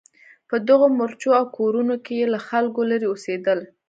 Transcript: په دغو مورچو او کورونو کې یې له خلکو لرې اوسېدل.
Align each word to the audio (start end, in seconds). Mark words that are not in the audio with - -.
په 0.49 0.55
دغو 0.67 0.87
مورچو 0.97 1.29
او 1.39 1.45
کورونو 1.57 1.95
کې 2.03 2.13
یې 2.19 2.25
له 2.33 2.39
خلکو 2.47 2.79
لرې 2.91 3.07
اوسېدل. 3.09 3.59